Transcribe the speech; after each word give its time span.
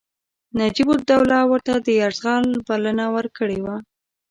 نجیب 0.57 0.89
الدوله 0.95 1.39
ورته 1.51 1.73
د 1.85 1.87
یرغل 2.01 2.45
بلنه 2.67 3.05
ورکړې 3.15 3.59
وه. 3.65 3.75